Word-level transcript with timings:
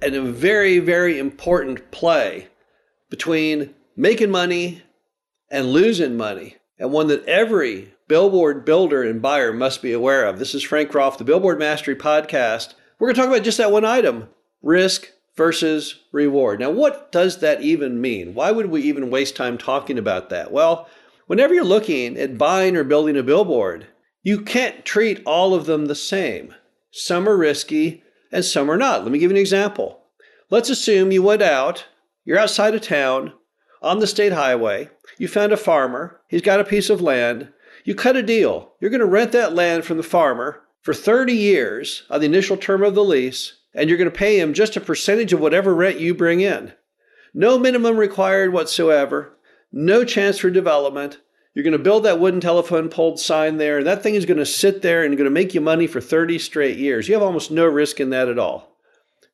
and 0.00 0.14
a 0.14 0.22
very, 0.22 0.78
very 0.78 1.18
important 1.18 1.90
play 1.90 2.48
between 3.10 3.74
making 3.96 4.30
money 4.30 4.82
and 5.50 5.72
losing 5.72 6.16
money, 6.16 6.56
and 6.78 6.92
one 6.92 7.08
that 7.08 7.24
every 7.24 7.94
billboard 8.06 8.64
builder 8.64 9.02
and 9.02 9.20
buyer 9.20 9.52
must 9.52 9.82
be 9.82 9.92
aware 9.92 10.26
of. 10.26 10.38
This 10.38 10.54
is 10.54 10.62
Frank 10.62 10.94
Rolfe, 10.94 11.18
the 11.18 11.24
Billboard 11.24 11.58
Mastery 11.58 11.96
Podcast. 11.96 12.74
We're 12.98 13.08
going 13.08 13.14
to 13.16 13.20
talk 13.20 13.30
about 13.30 13.44
just 13.44 13.58
that 13.58 13.72
one 13.72 13.84
item 13.84 14.28
risk 14.62 15.08
versus 15.36 16.00
reward. 16.12 16.60
Now, 16.60 16.70
what 16.70 17.10
does 17.10 17.38
that 17.38 17.62
even 17.62 18.00
mean? 18.00 18.34
Why 18.34 18.50
would 18.50 18.66
we 18.66 18.82
even 18.82 19.10
waste 19.10 19.36
time 19.36 19.56
talking 19.56 19.98
about 19.98 20.30
that? 20.30 20.52
Well, 20.52 20.88
whenever 21.26 21.54
you're 21.54 21.64
looking 21.64 22.16
at 22.18 22.38
buying 22.38 22.76
or 22.76 22.84
building 22.84 23.16
a 23.16 23.22
billboard, 23.22 23.86
you 24.22 24.42
can't 24.42 24.84
treat 24.84 25.22
all 25.24 25.54
of 25.54 25.66
them 25.66 25.86
the 25.86 25.94
same. 25.94 26.54
Some 26.90 27.28
are 27.28 27.36
risky 27.36 28.02
and 28.32 28.44
some 28.44 28.70
are 28.70 28.76
not. 28.76 29.02
Let 29.02 29.12
me 29.12 29.18
give 29.18 29.30
you 29.30 29.36
an 29.36 29.40
example. 29.40 30.00
Let's 30.50 30.70
assume 30.70 31.12
you 31.12 31.22
went 31.22 31.42
out, 31.42 31.86
you're 32.24 32.38
outside 32.38 32.74
of 32.74 32.80
town 32.80 33.32
on 33.82 33.98
the 33.98 34.06
state 34.06 34.32
highway, 34.32 34.90
you 35.18 35.28
found 35.28 35.52
a 35.52 35.56
farmer, 35.56 36.20
he's 36.28 36.42
got 36.42 36.60
a 36.60 36.64
piece 36.64 36.90
of 36.90 37.00
land, 37.00 37.52
you 37.84 37.94
cut 37.94 38.16
a 38.16 38.22
deal. 38.22 38.72
You're 38.80 38.90
going 38.90 39.00
to 39.00 39.06
rent 39.06 39.32
that 39.32 39.54
land 39.54 39.84
from 39.84 39.96
the 39.96 40.02
farmer 40.02 40.62
for 40.82 40.92
30 40.92 41.32
years 41.32 42.02
on 42.10 42.20
the 42.20 42.26
initial 42.26 42.56
term 42.56 42.82
of 42.82 42.94
the 42.94 43.04
lease, 43.04 43.60
and 43.74 43.88
you're 43.88 43.98
going 43.98 44.10
to 44.10 44.16
pay 44.16 44.38
him 44.38 44.52
just 44.52 44.76
a 44.76 44.80
percentage 44.80 45.32
of 45.32 45.40
whatever 45.40 45.74
rent 45.74 46.00
you 46.00 46.14
bring 46.14 46.40
in. 46.40 46.72
No 47.32 47.58
minimum 47.58 47.96
required 47.96 48.52
whatsoever, 48.52 49.36
no 49.72 50.04
chance 50.04 50.38
for 50.38 50.50
development. 50.50 51.18
You're 51.58 51.64
going 51.64 51.72
to 51.72 51.78
build 51.80 52.04
that 52.04 52.20
wooden 52.20 52.40
telephone 52.40 52.88
pole 52.88 53.16
sign 53.16 53.56
there, 53.56 53.78
and 53.78 53.86
that 53.88 54.00
thing 54.00 54.14
is 54.14 54.26
going 54.26 54.38
to 54.38 54.46
sit 54.46 54.80
there 54.80 55.02
and 55.02 55.16
going 55.16 55.24
to 55.24 55.30
make 55.30 55.54
you 55.54 55.60
money 55.60 55.88
for 55.88 56.00
30 56.00 56.38
straight 56.38 56.78
years. 56.78 57.08
You 57.08 57.14
have 57.14 57.22
almost 57.24 57.50
no 57.50 57.66
risk 57.66 57.98
in 57.98 58.10
that 58.10 58.28
at 58.28 58.38
all. 58.38 58.76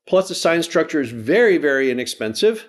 Plus, 0.07 0.29
the 0.29 0.35
sign 0.35 0.63
structure 0.63 1.03
is 1.03 1.11
very, 1.11 1.59
very 1.59 1.91
inexpensive. 1.91 2.67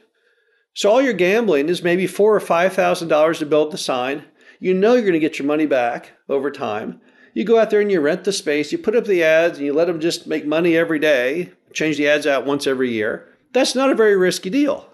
So 0.73 0.92
all 0.92 1.02
your 1.02 1.14
gambling 1.14 1.70
is 1.70 1.81
maybe 1.81 2.06
four 2.06 2.36
or 2.36 2.42
five 2.42 2.73
thousand 2.73 3.08
dollars 3.08 3.39
to 3.39 3.45
build 3.45 3.72
the 3.72 3.78
sign. 3.78 4.25
You 4.59 4.73
know 4.73 4.95
you're 4.95 5.03
going 5.03 5.14
to 5.14 5.20
get 5.20 5.39
your 5.39 5.47
money 5.47 5.67
back 5.67 6.12
over 6.28 6.52
time. 6.52 7.00
You 7.34 7.45
go 7.45 7.58
out 7.58 7.69
there 7.69 7.80
and 7.80 7.90
you 7.90 8.02
rent 8.02 8.25
the 8.25 8.34
space, 8.34 8.73
you 8.73 8.78
put 8.78 8.97
up 8.97 9.06
the 9.06 9.23
ads, 9.23 9.58
and 9.58 9.66
you 9.66 9.72
let 9.72 9.88
them 9.88 10.02
just 10.02 10.28
make 10.28 10.45
money 10.45 10.75
every 10.75 11.00
day, 11.00 11.53
change 11.72 11.95
the 11.95 12.09
ads 12.09 12.28
out 12.28 12.45
once 12.45 12.67
every 12.67 12.92
year. 12.92 13.30
That's 13.53 13.73
not 13.73 13.90
a 13.90 13.95
very 13.95 14.17
risky 14.17 14.50
deal. 14.50 14.90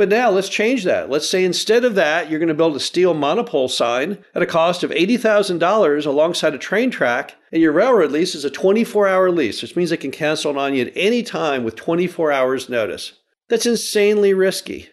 But 0.00 0.08
now 0.08 0.30
let's 0.30 0.48
change 0.48 0.84
that. 0.84 1.10
Let's 1.10 1.28
say 1.28 1.44
instead 1.44 1.84
of 1.84 1.94
that, 1.94 2.30
you're 2.30 2.38
going 2.38 2.48
to 2.48 2.54
build 2.54 2.74
a 2.74 2.80
steel 2.80 3.12
monopole 3.12 3.68
sign 3.68 4.24
at 4.34 4.40
a 4.40 4.46
cost 4.46 4.82
of 4.82 4.92
$80,000 4.92 6.06
alongside 6.06 6.54
a 6.54 6.58
train 6.58 6.90
track, 6.90 7.36
and 7.52 7.60
your 7.60 7.72
railroad 7.72 8.10
lease 8.10 8.34
is 8.34 8.46
a 8.46 8.50
24 8.50 9.06
hour 9.06 9.30
lease, 9.30 9.60
which 9.60 9.76
means 9.76 9.90
they 9.90 9.98
can 9.98 10.10
cancel 10.10 10.52
it 10.52 10.56
on 10.56 10.72
you 10.72 10.86
at 10.86 10.92
any 10.96 11.22
time 11.22 11.64
with 11.64 11.76
24 11.76 12.32
hours 12.32 12.70
notice. 12.70 13.12
That's 13.50 13.66
insanely 13.66 14.32
risky. 14.32 14.88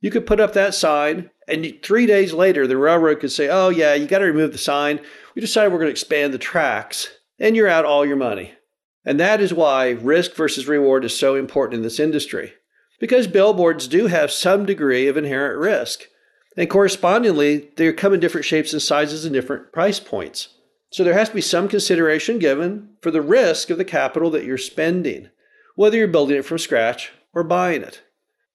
You 0.00 0.10
could 0.10 0.26
put 0.26 0.40
up 0.40 0.54
that 0.54 0.74
sign, 0.74 1.30
and 1.46 1.78
three 1.84 2.06
days 2.06 2.32
later, 2.32 2.66
the 2.66 2.76
railroad 2.76 3.20
could 3.20 3.30
say, 3.30 3.48
Oh, 3.48 3.68
yeah, 3.68 3.94
you 3.94 4.08
got 4.08 4.18
to 4.18 4.24
remove 4.24 4.50
the 4.50 4.58
sign. 4.58 4.98
We 5.36 5.40
decided 5.40 5.70
we're 5.70 5.78
going 5.78 5.86
to 5.86 5.92
expand 5.92 6.34
the 6.34 6.38
tracks, 6.38 7.10
and 7.38 7.54
you're 7.54 7.68
out 7.68 7.84
all 7.84 8.04
your 8.04 8.16
money. 8.16 8.54
And 9.04 9.20
that 9.20 9.40
is 9.40 9.54
why 9.54 9.90
risk 9.90 10.34
versus 10.34 10.66
reward 10.66 11.04
is 11.04 11.16
so 11.16 11.36
important 11.36 11.76
in 11.76 11.82
this 11.82 12.00
industry 12.00 12.54
because 12.98 13.26
billboards 13.26 13.86
do 13.88 14.06
have 14.06 14.30
some 14.30 14.66
degree 14.66 15.06
of 15.06 15.16
inherent 15.16 15.58
risk. 15.58 16.04
And 16.56 16.68
correspondingly, 16.68 17.70
they 17.76 17.92
come 17.92 18.12
in 18.12 18.20
different 18.20 18.44
shapes 18.44 18.72
and 18.72 18.82
sizes 18.82 19.24
and 19.24 19.32
different 19.32 19.72
price 19.72 20.00
points. 20.00 20.48
So 20.90 21.04
there 21.04 21.14
has 21.14 21.28
to 21.28 21.34
be 21.34 21.40
some 21.40 21.68
consideration 21.68 22.38
given 22.38 22.90
for 23.00 23.10
the 23.10 23.22
risk 23.22 23.70
of 23.70 23.78
the 23.78 23.84
capital 23.84 24.30
that 24.30 24.44
you're 24.44 24.58
spending, 24.58 25.28
whether 25.76 25.96
you're 25.96 26.08
building 26.08 26.36
it 26.36 26.44
from 26.44 26.58
scratch 26.58 27.12
or 27.34 27.44
buying 27.44 27.82
it. 27.82 28.02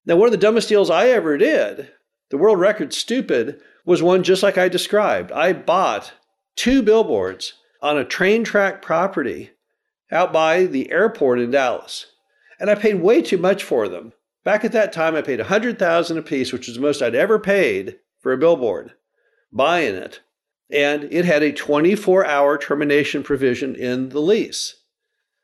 Now, 0.05 0.17
one 0.17 0.27
of 0.27 0.31
the 0.31 0.37
dumbest 0.37 0.67
deals 0.67 0.89
I 0.89 1.07
ever 1.09 1.37
did, 1.37 1.91
the 2.29 2.37
world 2.37 2.59
record 2.59 2.93
stupid, 2.93 3.61
was 3.85 4.01
one 4.01 4.23
just 4.23 4.43
like 4.43 4.57
I 4.57 4.67
described. 4.67 5.31
I 5.31 5.53
bought 5.53 6.13
two 6.55 6.81
billboards 6.81 7.53
on 7.81 7.97
a 7.97 8.03
train 8.03 8.43
track 8.43 8.81
property 8.81 9.51
out 10.11 10.33
by 10.33 10.65
the 10.65 10.91
airport 10.91 11.39
in 11.39 11.51
Dallas. 11.51 12.07
And 12.59 12.69
I 12.69 12.75
paid 12.75 13.01
way 13.01 13.21
too 13.21 13.37
much 13.37 13.63
for 13.63 13.87
them. 13.87 14.13
Back 14.43 14.65
at 14.65 14.73
that 14.73 14.91
time, 14.91 15.15
I 15.15 15.21
paid 15.21 15.39
100000 15.39 16.17
a 16.17 16.21
piece, 16.21 16.51
which 16.51 16.67
was 16.67 16.75
the 16.75 16.81
most 16.81 17.01
I'd 17.01 17.15
ever 17.15 17.39
paid 17.39 17.99
for 18.19 18.33
a 18.33 18.37
billboard, 18.37 18.93
buying 19.51 19.95
it. 19.95 20.19
And 20.69 21.05
it 21.05 21.25
had 21.25 21.43
a 21.43 21.53
24 21.53 22.25
hour 22.25 22.57
termination 22.57 23.23
provision 23.23 23.75
in 23.75 24.09
the 24.09 24.19
lease. 24.19 24.75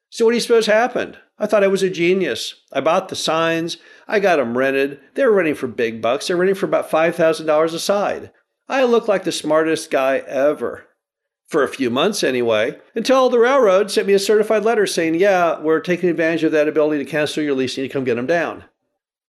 So, 0.09 0.25
what 0.25 0.31
do 0.31 0.35
you 0.35 0.41
suppose 0.41 0.65
happened? 0.65 1.17
I 1.37 1.45
thought 1.45 1.63
I 1.63 1.67
was 1.67 1.83
a 1.83 1.89
genius. 1.89 2.55
I 2.73 2.81
bought 2.81 3.09
the 3.09 3.15
signs, 3.15 3.77
I 4.07 4.19
got 4.19 4.37
them 4.37 4.57
rented. 4.57 4.99
They 5.13 5.25
were 5.25 5.33
renting 5.33 5.55
for 5.55 5.67
big 5.67 6.01
bucks, 6.01 6.27
they're 6.27 6.35
renting 6.35 6.55
for 6.55 6.65
about 6.65 6.89
$5,000 6.89 7.73
a 7.73 7.79
side. 7.79 8.31
I 8.67 8.83
looked 8.83 9.07
like 9.07 9.23
the 9.23 9.31
smartest 9.31 9.89
guy 9.91 10.17
ever. 10.17 10.85
For 11.47 11.63
a 11.63 11.67
few 11.67 11.89
months, 11.89 12.23
anyway, 12.23 12.77
until 12.93 13.29
the 13.29 13.39
railroad 13.39 13.89
sent 13.89 14.05
me 14.05 14.13
a 14.13 14.19
certified 14.19 14.63
letter 14.63 14.85
saying, 14.85 15.15
Yeah, 15.15 15.59
we're 15.59 15.79
taking 15.79 16.09
advantage 16.09 16.43
of 16.43 16.51
that 16.51 16.67
ability 16.67 17.03
to 17.03 17.09
cancel 17.09 17.41
your 17.41 17.55
lease 17.55 17.77
and 17.77 17.83
you 17.83 17.89
come 17.89 18.03
get 18.03 18.15
them 18.15 18.27
down. 18.27 18.65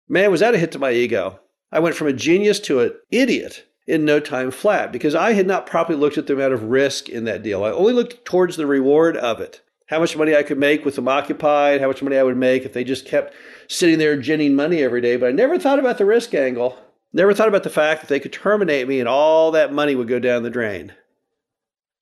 Man, 0.08 0.30
was 0.30 0.40
that 0.40 0.54
a 0.54 0.58
hit 0.58 0.72
to 0.72 0.78
my 0.78 0.92
ego. 0.92 1.40
I 1.72 1.80
went 1.80 1.96
from 1.96 2.06
a 2.06 2.12
genius 2.12 2.60
to 2.60 2.80
an 2.80 2.92
idiot 3.10 3.64
in 3.86 4.04
no 4.04 4.20
time 4.20 4.50
flat 4.50 4.92
because 4.92 5.14
I 5.14 5.32
had 5.32 5.46
not 5.46 5.66
properly 5.66 5.98
looked 5.98 6.18
at 6.18 6.26
the 6.26 6.34
amount 6.34 6.52
of 6.52 6.64
risk 6.64 7.08
in 7.08 7.24
that 7.24 7.42
deal. 7.42 7.64
I 7.64 7.70
only 7.70 7.92
looked 7.92 8.24
towards 8.24 8.56
the 8.56 8.66
reward 8.66 9.16
of 9.16 9.40
it. 9.40 9.62
How 9.86 10.00
much 10.00 10.16
money 10.16 10.34
I 10.34 10.42
could 10.42 10.58
make 10.58 10.84
with 10.84 10.96
them 10.96 11.08
occupied, 11.08 11.80
how 11.80 11.88
much 11.88 12.02
money 12.02 12.16
I 12.16 12.22
would 12.22 12.36
make 12.36 12.64
if 12.64 12.72
they 12.72 12.82
just 12.82 13.06
kept 13.06 13.34
sitting 13.68 13.98
there 13.98 14.16
ginning 14.16 14.54
money 14.54 14.82
every 14.82 15.00
day. 15.00 15.16
But 15.16 15.28
I 15.28 15.32
never 15.32 15.58
thought 15.58 15.78
about 15.78 15.98
the 15.98 16.04
risk 16.04 16.34
angle. 16.34 16.76
Never 17.12 17.34
thought 17.34 17.48
about 17.48 17.62
the 17.62 17.70
fact 17.70 18.00
that 18.00 18.08
they 18.08 18.20
could 18.20 18.32
terminate 18.32 18.88
me 18.88 19.00
and 19.00 19.08
all 19.08 19.52
that 19.52 19.72
money 19.72 19.94
would 19.94 20.08
go 20.08 20.18
down 20.18 20.42
the 20.42 20.50
drain. 20.50 20.92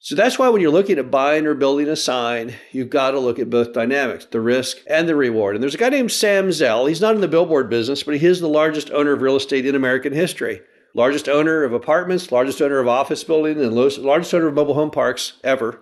So 0.05 0.15
that's 0.15 0.39
why 0.39 0.51
when 0.51 0.61
you're 0.61 0.71
looking 0.71 0.99
at 0.99 1.11
buying 1.11 1.47
or 1.47 1.55
building 1.55 1.89
a 1.89 1.97
sign, 1.97 2.57
you've 2.73 2.91
got 2.91 3.13
to 3.13 3.19
look 3.19 3.39
at 3.39 3.49
both 3.49 3.73
dynamics, 3.73 4.27
the 4.27 4.39
risk 4.39 4.77
and 4.87 5.09
the 5.09 5.17
reward. 5.17 5.57
And 5.57 5.63
there's 5.63 5.75
a 5.75 5.79
guy 5.79 5.89
named 5.89 6.13
Sam 6.13 6.53
Zell. 6.53 6.85
He's 6.85 7.01
not 7.01 7.15
in 7.15 7.23
the 7.23 7.27
billboard 7.27 7.71
business, 7.71 8.03
but 8.03 8.19
he 8.19 8.27
is 8.27 8.39
the 8.39 8.47
largest 8.47 8.91
owner 8.91 9.13
of 9.13 9.23
real 9.23 9.37
estate 9.37 9.65
in 9.65 9.75
American 9.75 10.13
history. 10.13 10.61
Largest 10.93 11.27
owner 11.27 11.65
of 11.65 11.73
apartments, 11.73 12.31
largest 12.31 12.61
owner 12.61 12.81
of 12.81 12.87
office 12.87 13.25
buildings, 13.25 13.59
and 13.59 13.75
largest 13.75 14.35
owner 14.35 14.49
of 14.49 14.53
mobile 14.53 14.75
home 14.75 14.91
parks 14.91 15.39
ever. 15.43 15.81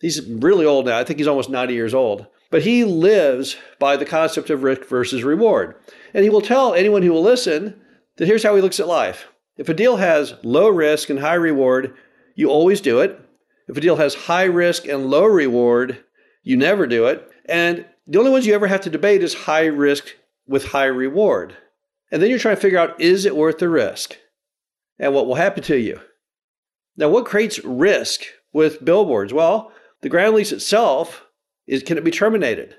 He's 0.00 0.24
really 0.24 0.64
old 0.64 0.86
now. 0.86 1.00
I 1.00 1.02
think 1.02 1.18
he's 1.18 1.26
almost 1.26 1.50
90 1.50 1.74
years 1.74 1.94
old. 1.94 2.28
But 2.52 2.62
he 2.62 2.84
lives 2.84 3.56
by 3.80 3.96
the 3.96 4.06
concept 4.06 4.50
of 4.50 4.62
risk 4.62 4.84
versus 4.84 5.24
reward. 5.24 5.74
And 6.14 6.22
he 6.22 6.30
will 6.30 6.40
tell 6.40 6.74
anyone 6.74 7.02
who 7.02 7.10
will 7.10 7.22
listen 7.22 7.80
that 8.18 8.26
here's 8.28 8.44
how 8.44 8.54
he 8.54 8.62
looks 8.62 8.78
at 8.78 8.86
life. 8.86 9.26
If 9.56 9.68
a 9.68 9.74
deal 9.74 9.96
has 9.96 10.34
low 10.44 10.68
risk 10.68 11.10
and 11.10 11.18
high 11.18 11.34
reward, 11.34 11.92
you 12.36 12.48
always 12.50 12.80
do 12.80 13.00
it. 13.00 13.20
If 13.68 13.76
a 13.76 13.80
deal 13.80 13.96
has 13.96 14.14
high 14.14 14.44
risk 14.44 14.86
and 14.86 15.10
low 15.10 15.24
reward, 15.24 16.04
you 16.42 16.56
never 16.56 16.86
do 16.86 17.06
it. 17.06 17.30
And 17.46 17.86
the 18.06 18.18
only 18.18 18.30
ones 18.30 18.46
you 18.46 18.54
ever 18.54 18.66
have 18.66 18.82
to 18.82 18.90
debate 18.90 19.22
is 19.22 19.34
high 19.34 19.66
risk 19.66 20.14
with 20.46 20.66
high 20.66 20.84
reward. 20.84 21.56
And 22.10 22.22
then 22.22 22.30
you're 22.30 22.38
trying 22.38 22.56
to 22.56 22.60
figure 22.60 22.78
out 22.78 23.00
is 23.00 23.24
it 23.24 23.36
worth 23.36 23.58
the 23.58 23.68
risk? 23.68 24.18
And 24.98 25.14
what 25.14 25.26
will 25.26 25.34
happen 25.34 25.62
to 25.64 25.78
you? 25.78 26.00
Now, 26.96 27.08
what 27.08 27.26
creates 27.26 27.64
risk 27.64 28.22
with 28.52 28.84
billboards? 28.84 29.32
Well, 29.32 29.72
the 30.02 30.08
ground 30.08 30.36
lease 30.36 30.52
itself 30.52 31.24
is 31.66 31.82
can 31.82 31.98
it 31.98 32.04
be 32.04 32.10
terminated? 32.10 32.76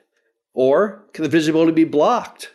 Or 0.54 1.04
can 1.14 1.24
the 1.24 1.30
visibility 1.30 1.74
be 1.74 1.84
blocked? 1.84 2.52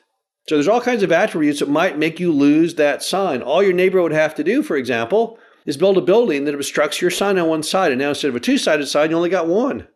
So 0.49 0.57
there's 0.57 0.69
all 0.69 0.81
kinds 0.81 1.03
of 1.03 1.13
attributes 1.13 1.61
that 1.61 1.69
might 1.69 1.99
make 1.99 2.19
you 2.19 2.33
lose 2.33 2.77
that 2.77 3.03
sign. 3.03 3.43
All 3.43 3.63
your 3.63 3.75
neighbor 3.75 4.01
would 4.01 4.13
have 4.13 4.35
to 4.37 4.45
do, 4.45 4.63
for 4.63 4.77
example, 4.77 5.39
is 5.67 5.77
build 5.77 5.99
a 5.99 6.03
building 6.03 6.45
that 6.45 6.55
obstructs 6.55 7.01
your 7.01 7.11
sign 7.11 7.39
on 7.39 7.49
one 7.49 7.63
side. 7.63 7.93
And 7.93 8.01
now 8.01 8.11
instead 8.11 8.29
of 8.29 8.37
a 8.37 8.41
two 8.41 8.59
sided 8.59 8.87
sign, 8.87 9.11
you 9.11 9.17
only 9.17 9.29
got 9.29 9.47
one. 9.47 9.87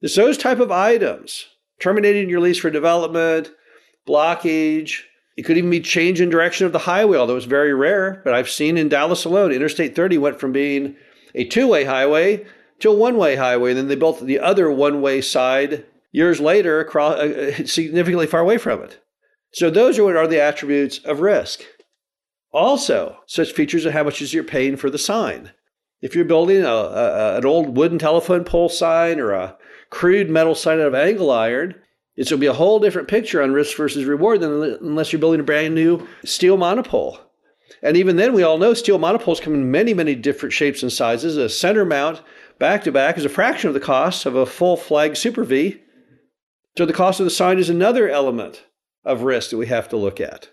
It's 0.00 0.16
those 0.16 0.38
type 0.38 0.58
of 0.58 0.70
items. 0.70 1.46
Terminating 1.80 2.28
your 2.28 2.40
lease 2.40 2.58
for 2.58 2.70
development, 2.70 3.50
blockage. 4.06 5.00
It 5.36 5.42
could 5.42 5.56
even 5.56 5.70
be 5.70 5.80
change 5.80 6.20
in 6.20 6.28
direction 6.28 6.66
of 6.66 6.72
the 6.72 6.80
highway, 6.80 7.16
although 7.16 7.36
it's 7.36 7.46
very 7.46 7.72
rare. 7.72 8.20
But 8.24 8.34
I've 8.34 8.50
seen 8.50 8.76
in 8.76 8.88
Dallas 8.88 9.24
alone, 9.24 9.52
Interstate 9.52 9.96
30 9.96 10.18
went 10.18 10.40
from 10.40 10.52
being 10.52 10.96
a 11.34 11.44
two 11.44 11.68
way 11.68 11.84
highway 11.84 12.44
to 12.80 12.90
a 12.90 12.94
one 12.94 13.16
way 13.16 13.36
highway. 13.36 13.70
And 13.70 13.78
then 13.78 13.88
they 13.88 13.96
built 13.96 14.20
the 14.20 14.40
other 14.40 14.70
one 14.70 15.00
way 15.00 15.20
side 15.20 15.86
years 16.12 16.40
later, 16.40 16.80
across, 16.80 17.18
uh, 17.18 17.64
significantly 17.64 18.26
far 18.26 18.40
away 18.40 18.58
from 18.58 18.82
it. 18.82 19.00
So 19.54 19.70
those 19.70 19.98
are 19.98 20.04
what 20.04 20.16
are 20.16 20.26
the 20.26 20.40
attributes 20.40 20.98
of 20.98 21.20
risk. 21.20 21.62
Also, 22.52 23.18
such 23.26 23.52
features 23.52 23.86
are 23.86 23.92
how 23.92 24.04
much 24.04 24.20
is 24.20 24.34
you're 24.34 24.44
paying 24.44 24.76
for 24.76 24.90
the 24.90 24.98
sign. 24.98 25.52
If 26.02 26.14
you're 26.14 26.24
building 26.24 26.62
a, 26.62 26.68
a, 26.68 27.36
an 27.38 27.46
old 27.46 27.76
wooden 27.76 27.98
telephone 27.98 28.44
pole 28.44 28.68
sign 28.68 29.20
or 29.20 29.32
a 29.32 29.56
crude 29.90 30.28
metal 30.28 30.54
sign 30.54 30.80
out 30.80 30.88
of 30.88 30.94
angle 30.94 31.30
iron, 31.30 31.74
it's 32.16 32.30
going 32.30 32.40
to 32.40 32.44
be 32.44 32.48
a 32.48 32.52
whole 32.52 32.78
different 32.78 33.08
picture 33.08 33.42
on 33.42 33.52
risk 33.52 33.76
versus 33.76 34.04
reward 34.04 34.40
than 34.40 34.78
unless 34.82 35.12
you're 35.12 35.20
building 35.20 35.40
a 35.40 35.44
brand 35.44 35.74
new 35.74 36.06
steel 36.24 36.56
monopole. 36.56 37.18
And 37.82 37.96
even 37.96 38.16
then, 38.16 38.34
we 38.34 38.42
all 38.42 38.58
know 38.58 38.74
steel 38.74 38.98
monopoles 38.98 39.40
come 39.40 39.54
in 39.54 39.70
many, 39.70 39.94
many 39.94 40.14
different 40.14 40.52
shapes 40.52 40.82
and 40.82 40.92
sizes. 40.92 41.36
A 41.36 41.48
center 41.48 41.84
mount 41.84 42.20
back 42.58 42.84
to 42.84 42.92
back 42.92 43.16
is 43.16 43.24
a 43.24 43.30
fraction 43.30 43.68
of 43.68 43.74
the 43.74 43.80
cost 43.80 44.26
of 44.26 44.34
a 44.34 44.44
full 44.44 44.76
flag 44.76 45.16
Super 45.16 45.42
V. 45.42 45.80
So 46.76 46.84
the 46.84 46.92
cost 46.92 47.18
of 47.18 47.24
the 47.24 47.30
sign 47.30 47.58
is 47.58 47.70
another 47.70 48.08
element 48.08 48.64
of 49.04 49.22
risk 49.22 49.50
that 49.50 49.56
we 49.56 49.66
have 49.66 49.88
to 49.88 49.96
look 49.96 50.20
at. 50.20 50.50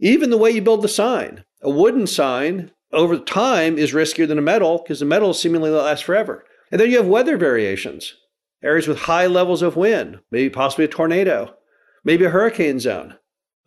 Even 0.00 0.30
the 0.30 0.38
way 0.38 0.50
you 0.50 0.62
build 0.62 0.82
the 0.82 0.88
sign. 0.88 1.44
A 1.62 1.68
wooden 1.68 2.06
sign 2.06 2.70
over 2.90 3.18
time 3.18 3.76
is 3.76 3.92
riskier 3.92 4.26
than 4.26 4.38
a 4.38 4.42
metal 4.42 4.78
because 4.78 5.00
the 5.00 5.06
metal 5.06 5.34
seemingly 5.34 5.70
lasts 5.70 6.04
forever. 6.04 6.44
And 6.72 6.80
then 6.80 6.90
you 6.90 6.96
have 6.96 7.06
weather 7.06 7.36
variations, 7.36 8.14
areas 8.62 8.88
with 8.88 9.00
high 9.00 9.26
levels 9.26 9.60
of 9.60 9.76
wind, 9.76 10.20
maybe 10.30 10.48
possibly 10.48 10.86
a 10.86 10.88
tornado, 10.88 11.54
maybe 12.02 12.24
a 12.24 12.30
hurricane 12.30 12.80
zone. 12.80 13.16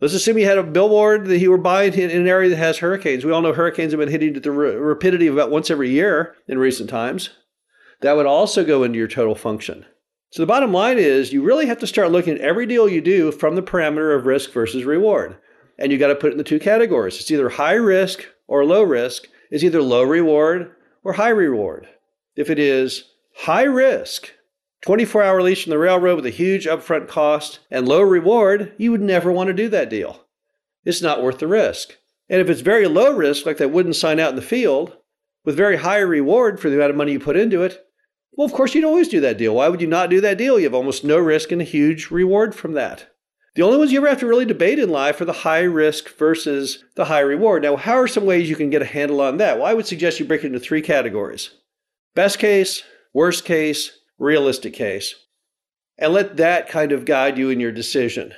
Let's 0.00 0.14
assume 0.14 0.36
you 0.38 0.46
had 0.46 0.58
a 0.58 0.64
billboard 0.64 1.26
that 1.26 1.38
you 1.38 1.50
were 1.50 1.58
buying 1.58 1.94
in 1.94 2.10
an 2.10 2.26
area 2.26 2.50
that 2.50 2.56
has 2.56 2.78
hurricanes. 2.78 3.24
We 3.24 3.30
all 3.30 3.40
know 3.40 3.52
hurricanes 3.52 3.92
have 3.92 4.00
been 4.00 4.08
hitting 4.08 4.34
at 4.34 4.42
the 4.42 4.50
rapidity 4.50 5.28
of 5.28 5.34
about 5.34 5.52
once 5.52 5.70
every 5.70 5.90
year 5.90 6.34
in 6.48 6.58
recent 6.58 6.90
times. 6.90 7.30
That 8.00 8.16
would 8.16 8.26
also 8.26 8.64
go 8.64 8.82
into 8.82 8.98
your 8.98 9.08
total 9.08 9.36
function. 9.36 9.86
So 10.30 10.42
the 10.42 10.48
bottom 10.48 10.72
line 10.72 10.98
is 10.98 11.32
you 11.32 11.42
really 11.42 11.66
have 11.66 11.78
to 11.78 11.86
start 11.86 12.10
looking 12.10 12.34
at 12.34 12.40
every 12.40 12.66
deal 12.66 12.88
you 12.88 13.00
do 13.00 13.30
from 13.30 13.54
the 13.54 13.62
parameter 13.62 14.16
of 14.16 14.26
risk 14.26 14.50
versus 14.50 14.84
reward. 14.84 15.36
And 15.78 15.90
you 15.90 15.98
got 15.98 16.08
to 16.08 16.14
put 16.14 16.28
it 16.28 16.32
in 16.32 16.38
the 16.38 16.44
two 16.44 16.60
categories. 16.60 17.18
It's 17.20 17.30
either 17.30 17.48
high 17.48 17.74
risk 17.74 18.26
or 18.46 18.64
low 18.64 18.82
risk. 18.82 19.26
It's 19.50 19.64
either 19.64 19.82
low 19.82 20.02
reward 20.02 20.72
or 21.02 21.14
high 21.14 21.30
reward. 21.30 21.88
If 22.36 22.50
it 22.50 22.58
is 22.58 23.04
high 23.36 23.64
risk, 23.64 24.30
24 24.82 25.22
hour 25.22 25.42
lease 25.42 25.62
from 25.62 25.70
the 25.70 25.78
railroad 25.78 26.16
with 26.16 26.26
a 26.26 26.30
huge 26.30 26.66
upfront 26.66 27.08
cost 27.08 27.60
and 27.70 27.88
low 27.88 28.02
reward, 28.02 28.74
you 28.78 28.90
would 28.90 29.00
never 29.00 29.32
want 29.32 29.48
to 29.48 29.54
do 29.54 29.68
that 29.68 29.90
deal. 29.90 30.26
It's 30.84 31.02
not 31.02 31.22
worth 31.22 31.38
the 31.38 31.46
risk. 31.46 31.94
And 32.28 32.40
if 32.40 32.48
it's 32.48 32.60
very 32.60 32.86
low 32.86 33.12
risk, 33.14 33.46
like 33.46 33.58
that 33.58 33.70
wooden 33.70 33.92
sign 33.92 34.20
out 34.20 34.30
in 34.30 34.36
the 34.36 34.42
field, 34.42 34.96
with 35.44 35.56
very 35.56 35.76
high 35.76 35.98
reward 35.98 36.60
for 36.60 36.70
the 36.70 36.76
amount 36.76 36.90
of 36.90 36.96
money 36.96 37.12
you 37.12 37.20
put 37.20 37.36
into 37.36 37.62
it, 37.62 37.84
well, 38.36 38.46
of 38.46 38.52
course, 38.52 38.74
you'd 38.74 38.84
always 38.84 39.08
do 39.08 39.20
that 39.20 39.38
deal. 39.38 39.54
Why 39.54 39.68
would 39.68 39.80
you 39.80 39.86
not 39.86 40.10
do 40.10 40.20
that 40.20 40.38
deal? 40.38 40.58
You 40.58 40.64
have 40.64 40.74
almost 40.74 41.04
no 41.04 41.18
risk 41.18 41.52
and 41.52 41.60
a 41.60 41.64
huge 41.64 42.10
reward 42.10 42.54
from 42.54 42.72
that. 42.72 43.13
The 43.54 43.62
only 43.62 43.78
ones 43.78 43.92
you 43.92 43.98
ever 43.98 44.08
have 44.08 44.18
to 44.18 44.26
really 44.26 44.44
debate 44.44 44.80
in 44.80 44.88
life 44.88 45.20
are 45.20 45.24
the 45.24 45.32
high 45.32 45.62
risk 45.62 46.16
versus 46.16 46.82
the 46.96 47.04
high 47.04 47.20
reward. 47.20 47.62
Now, 47.62 47.76
how 47.76 47.94
are 47.94 48.08
some 48.08 48.26
ways 48.26 48.50
you 48.50 48.56
can 48.56 48.68
get 48.68 48.82
a 48.82 48.86
handle 48.86 49.20
on 49.20 49.36
that? 49.36 49.58
Well, 49.58 49.66
I 49.66 49.74
would 49.74 49.86
suggest 49.86 50.18
you 50.18 50.26
break 50.26 50.42
it 50.42 50.48
into 50.48 50.58
three 50.58 50.82
categories 50.82 51.50
best 52.14 52.38
case, 52.38 52.82
worst 53.12 53.44
case, 53.44 53.92
realistic 54.18 54.72
case, 54.72 55.14
and 55.98 56.12
let 56.12 56.36
that 56.36 56.68
kind 56.68 56.90
of 56.90 57.04
guide 57.04 57.38
you 57.38 57.50
in 57.50 57.60
your 57.60 57.72
decision. 57.72 58.32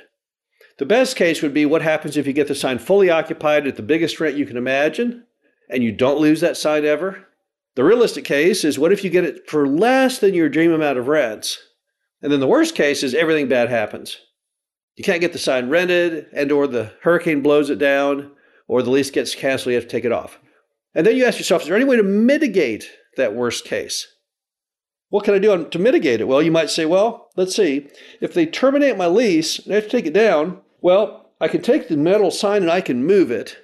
The 0.77 0.85
best 0.85 1.15
case 1.15 1.41
would 1.41 1.53
be 1.53 1.65
what 1.65 1.81
happens 1.81 2.17
if 2.17 2.27
you 2.27 2.33
get 2.33 2.47
the 2.47 2.55
sign 2.55 2.77
fully 2.77 3.09
occupied 3.09 3.65
at 3.65 3.75
the 3.75 3.81
biggest 3.81 4.19
rent 4.19 4.37
you 4.37 4.45
can 4.45 4.57
imagine 4.57 5.25
and 5.69 5.83
you 5.83 5.91
don't 5.91 6.21
lose 6.21 6.41
that 6.41 6.57
sign 6.57 6.85
ever. 6.85 7.27
The 7.75 7.83
realistic 7.83 8.25
case 8.25 8.63
is 8.63 8.77
what 8.77 8.91
if 8.91 9.03
you 9.03 9.09
get 9.09 9.23
it 9.23 9.49
for 9.49 9.67
less 9.67 10.19
than 10.19 10.35
your 10.35 10.49
dream 10.49 10.71
amount 10.71 10.99
of 10.99 11.07
rents? 11.07 11.57
And 12.21 12.31
then 12.31 12.39
the 12.39 12.47
worst 12.47 12.75
case 12.75 13.01
is 13.01 13.15
everything 13.15 13.47
bad 13.47 13.69
happens. 13.69 14.17
You 14.97 15.03
can't 15.03 15.21
get 15.21 15.31
the 15.31 15.39
sign 15.39 15.69
rented 15.69 16.25
and 16.33 16.51
or 16.51 16.67
the 16.67 16.91
hurricane 17.03 17.41
blows 17.41 17.69
it 17.69 17.77
down 17.77 18.31
or 18.67 18.81
the 18.81 18.89
lease 18.89 19.11
gets 19.11 19.35
canceled, 19.35 19.71
you 19.71 19.75
have 19.75 19.85
to 19.85 19.89
take 19.89 20.05
it 20.05 20.11
off. 20.11 20.39
And 20.93 21.05
then 21.05 21.15
you 21.15 21.23
ask 21.23 21.37
yourself, 21.37 21.61
is 21.61 21.67
there 21.67 21.77
any 21.77 21.85
way 21.85 21.95
to 21.95 22.03
mitigate 22.03 22.89
that 23.15 23.35
worst 23.35 23.63
case? 23.63 24.07
What 25.09 25.23
can 25.23 25.35
I 25.35 25.39
do 25.39 25.65
to 25.65 25.79
mitigate 25.79 26.19
it? 26.19 26.27
Well, 26.27 26.41
you 26.41 26.51
might 26.51 26.71
say, 26.71 26.85
well, 26.85 27.29
let's 27.37 27.55
see. 27.55 27.87
If 28.19 28.33
they 28.33 28.45
terminate 28.45 28.97
my 28.97 29.05
lease 29.05 29.59
and 29.59 29.71
I 29.71 29.75
have 29.75 29.85
to 29.85 29.89
take 29.89 30.07
it 30.07 30.13
down, 30.13 30.61
well, 30.81 31.31
I 31.39 31.47
can 31.47 31.61
take 31.61 31.87
the 31.87 31.95
metal 31.95 32.31
sign 32.31 32.63
and 32.63 32.71
I 32.71 32.81
can 32.81 33.05
move 33.05 33.29
it, 33.29 33.57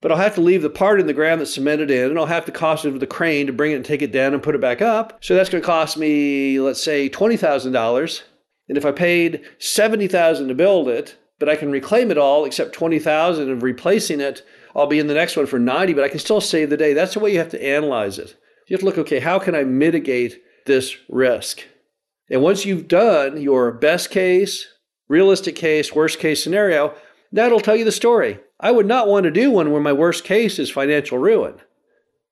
but 0.00 0.10
I'll 0.10 0.18
have 0.18 0.34
to 0.36 0.40
leave 0.40 0.62
the 0.62 0.70
part 0.70 0.98
in 0.98 1.06
the 1.06 1.12
ground 1.12 1.40
that's 1.40 1.54
cemented 1.54 1.90
in, 1.90 2.10
and 2.10 2.18
I'll 2.18 2.26
have 2.26 2.46
to 2.46 2.52
cost 2.52 2.86
it 2.86 2.90
with 2.90 3.00
the 3.00 3.06
crane 3.06 3.46
to 3.46 3.52
bring 3.52 3.72
it 3.72 3.76
and 3.76 3.84
take 3.84 4.02
it 4.02 4.12
down 4.12 4.32
and 4.32 4.42
put 4.42 4.54
it 4.54 4.60
back 4.60 4.80
up. 4.80 5.18
So 5.22 5.34
that's 5.34 5.50
going 5.50 5.62
to 5.62 5.66
cost 5.66 5.98
me, 5.98 6.58
let's 6.58 6.82
say, 6.82 7.10
$20,000. 7.10 8.22
And 8.68 8.78
if 8.78 8.84
I 8.84 8.92
paid 8.92 9.42
70,000 9.58 10.48
to 10.48 10.54
build 10.54 10.88
it, 10.88 11.16
but 11.38 11.48
I 11.48 11.56
can 11.56 11.70
reclaim 11.70 12.10
it 12.10 12.18
all 12.18 12.44
except 12.44 12.72
20,000 12.72 13.50
of 13.50 13.62
replacing 13.62 14.20
it, 14.20 14.42
I'll 14.74 14.86
be 14.86 14.98
in 14.98 15.06
the 15.06 15.14
next 15.14 15.36
one 15.36 15.46
for 15.46 15.58
90, 15.58 15.92
but 15.92 16.04
I 16.04 16.08
can 16.08 16.18
still 16.18 16.40
save 16.40 16.70
the 16.70 16.76
day. 16.76 16.94
That's 16.94 17.14
the 17.14 17.20
way 17.20 17.32
you 17.32 17.38
have 17.38 17.50
to 17.50 17.64
analyze 17.64 18.18
it. 18.18 18.36
You 18.66 18.74
have 18.74 18.80
to 18.80 18.86
look, 18.86 18.98
okay, 18.98 19.20
how 19.20 19.38
can 19.38 19.54
I 19.54 19.64
mitigate 19.64 20.40
this 20.66 20.96
risk. 21.08 21.62
And 22.30 22.42
once 22.42 22.64
you've 22.64 22.88
done 22.88 23.40
your 23.40 23.72
best 23.72 24.10
case, 24.10 24.66
realistic 25.08 25.56
case, 25.56 25.94
worst 25.94 26.18
case 26.18 26.42
scenario, 26.42 26.94
that'll 27.32 27.60
tell 27.60 27.76
you 27.76 27.84
the 27.84 27.92
story. 27.92 28.40
I 28.60 28.70
would 28.70 28.86
not 28.86 29.08
want 29.08 29.24
to 29.24 29.30
do 29.30 29.50
one 29.50 29.70
where 29.70 29.80
my 29.80 29.92
worst 29.92 30.24
case 30.24 30.58
is 30.58 30.70
financial 30.70 31.18
ruin. 31.18 31.54